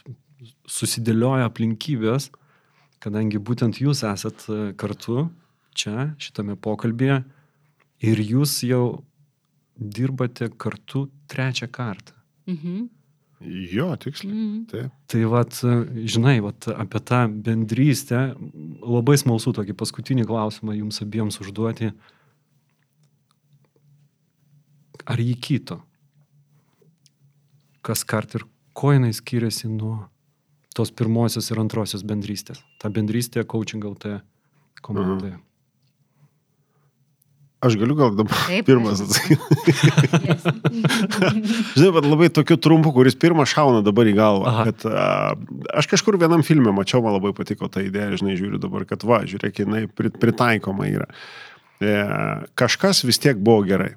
[0.67, 2.31] susidėlioja aplinkybės,
[3.05, 5.29] kadangi būtent jūs esat e, kartu
[5.79, 7.21] čia, šitame pokalbėje,
[8.11, 8.83] ir jūs jau
[9.79, 12.15] dirbate kartu trečią kartą.
[12.51, 12.89] Mhm.
[13.45, 14.35] Jo, tiksliai.
[14.35, 14.65] Mhm.
[14.71, 14.93] Taip.
[15.11, 15.61] Tai vat,
[16.09, 18.23] žinai, vat, apie tą bendrystę,
[18.81, 21.93] labai smalsu tokį paskutinį klausimą jums abiems užduoti.
[25.05, 25.81] Ar jį kito?
[27.85, 30.07] Kas kart ir ko jinai skiriasi nuo
[30.75, 32.63] tos pirmosios ir antrosios bendrystės?
[32.81, 34.19] Ta bendrystė coaching LT
[34.81, 35.37] komandoje.
[37.65, 39.73] Aš galiu gal dabar Taip, pirmas atsakyti.
[41.79, 44.51] Žinai, bet labai tokiu trumpu, kuris pirmas šauna dabar į galvą.
[44.51, 44.67] Aha.
[44.69, 45.07] Kad, a,
[45.81, 49.23] aš kažkur vienam filme mačiau, man labai patiko ta idėja, žinai, žiūriu dabar, kad va,
[49.29, 51.09] žiūrėk, jinai pri- pritaikoma yra.
[51.81, 51.95] E,
[52.59, 53.95] kažkas vis tiek buvo gerai.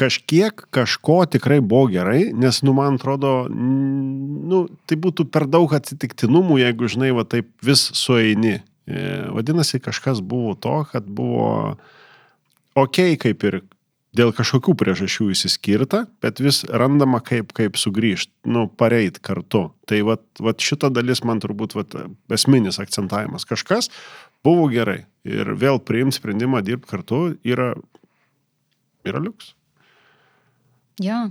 [0.00, 6.62] Kažkiek kažko tikrai buvo gerai, nes, nu, man atrodo, nu, tai būtų per daug atsitiktinumų,
[6.62, 8.62] jeigu, žinai, va taip vis sueini.
[8.88, 9.06] E,
[9.36, 11.76] vadinasi, kažkas buvo to, kad buvo
[12.80, 13.60] ok, kaip ir
[14.16, 19.68] dėl kažkokių priežasčių įsiskirta, bet vis randama kaip, kaip sugrįžti, nu, pareit kartu.
[19.90, 21.94] Tai vat, vat šita dalis man turbūt vat,
[22.34, 23.46] esminis akcentavimas.
[23.48, 23.90] Kažkas
[24.46, 27.72] buvo gerai ir vėl priimti sprendimą dirbti kartu yra,
[29.06, 29.54] yra liuks.
[31.00, 31.28] Jo.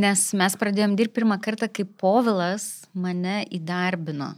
[0.00, 4.34] Nes mes pradėjom dirbti pirmą kartą, kai Povilas mane įdarbino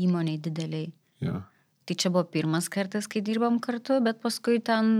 [0.00, 0.90] įmoniai dideliai.
[1.20, 1.44] Ja.
[1.90, 4.92] Tai čia buvo pirmas kartas, kai dirbam kartu, bet paskui ten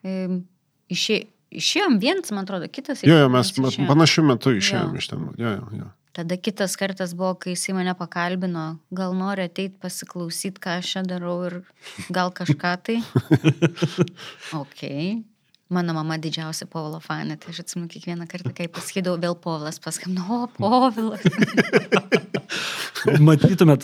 [0.00, 0.40] e,
[0.88, 1.18] išė,
[1.60, 3.02] išėjom vienas, man atrodo, kitas.
[3.04, 3.84] Jo, jo, mes išėjom.
[3.90, 5.02] panašiu metu išėjom Jo.
[5.02, 5.26] iš ten.
[5.36, 5.90] Jo, jo, jo.
[6.16, 11.02] Tada kitas kartas buvo, kai jisai mane pakalbino, gal nori ateiti pasiklausyti, ką aš čia
[11.04, 11.58] darau ir
[12.08, 12.96] gal kažką tai.
[14.62, 14.80] Ok.
[15.66, 20.44] Mano mama didžiausia Povilo fanė, tai aš atsimenu kiekvieną kartą, kai pasakydavau vėl Povilas, paskambinau,
[20.44, 21.24] o Povilas.
[23.26, 23.82] Matytumėt,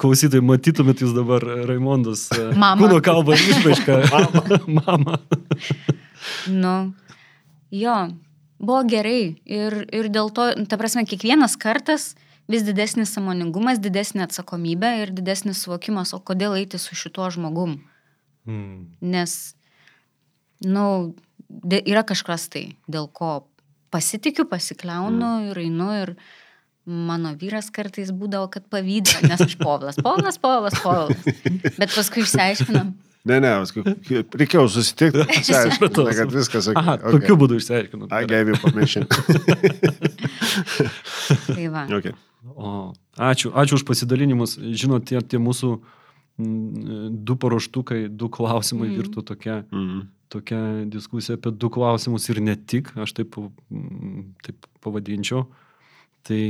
[0.00, 2.80] klausytojai, matytumėt jūs dabar Raimondas e, Mama.
[2.80, 3.98] kūno kalbą išraišką.
[4.78, 5.20] Mama.
[6.48, 6.76] Nu,
[7.72, 7.96] jo,
[8.56, 9.36] buvo gerai.
[9.44, 12.14] Ir, ir dėl to, ta prasme, kiekvienas kartas
[12.50, 17.78] vis didesnis samoningumas, didesnė atsakomybė ir didesnis suvokimas, o kodėl eiti su šituo žmogum.
[18.46, 18.86] Mm.
[19.02, 19.55] Nes,
[20.64, 21.14] nu,
[21.48, 23.46] de- yra kažkas tai, dėl ko
[23.94, 25.48] pasitikiu, pasikliaunu mm.
[25.50, 26.14] ir einu ir
[26.86, 31.18] mano vyras kartais būdavo, kad pavydo, nes aš povlas, povlas, povlas, povlas.
[31.80, 32.94] Bet paskui išsiaiškinam.
[33.26, 33.82] Ne, ne, paskui
[34.38, 37.16] reikėjo susitikti, išsiaiškinti, kad viskas Aha, okay.
[37.16, 38.06] tokiu būdu išsiaiškinau.
[38.14, 39.06] I gave you permission.
[41.56, 41.88] Tai va.
[41.98, 42.14] okay.
[42.54, 44.54] O, ačiū, ačiū už pasidalinimus.
[44.62, 45.96] Žinot, tie, tie mūsų mm,
[46.38, 48.96] du paruoštukai, du klausimai mm.
[48.98, 50.02] virtų tokia, mm.
[50.32, 50.58] tokia
[50.92, 55.46] diskusija apie du klausimus ir ne tik, aš taip, mm, taip pavadinčiau.
[56.26, 56.42] Tai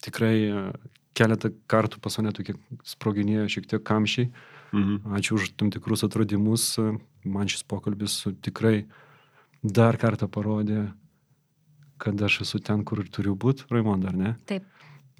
[0.00, 0.64] tikrai e,
[1.18, 2.56] keletą kartų pas mane tokie
[2.88, 4.30] sproginėjo šiek tiek kamščiai.
[4.72, 5.12] Mm.
[5.18, 6.72] Ačiū už tam tikrus atradimus.
[7.28, 8.86] Man šis pokalbis tikrai
[9.60, 10.86] dar kartą parodė,
[12.00, 14.36] kad aš esu ten, kur ir turiu būti, Raimond, ar ne?
[14.48, 14.64] Taip.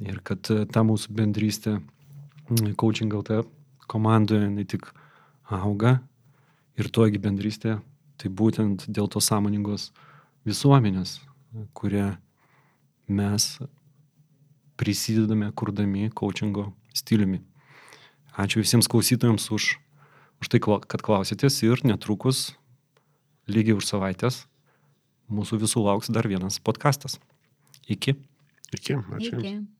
[0.00, 3.42] Ir kad e, ta mūsų bendrystė mm, Coaching LT
[3.90, 4.86] komandoje ne tik
[5.50, 5.98] auga
[6.78, 7.78] ir toji bendrystė,
[8.20, 9.90] tai būtent dėl tos sąmoningos
[10.46, 11.18] visuomenės,
[11.74, 12.14] kurią
[13.10, 13.46] mes
[14.80, 17.42] prisidedame kurdami coachingo stiliumi.
[18.38, 19.74] Ačiū visiems klausytojams už,
[20.40, 22.54] už tai, kad klausėtės ir netrukus,
[23.50, 24.44] lygiai už savaitės,
[25.28, 27.18] mūsų visų lauks dar vienas podkastas.
[27.90, 28.14] Iki.
[28.70, 29.34] Iki, ačiū.
[29.42, 29.79] Iki.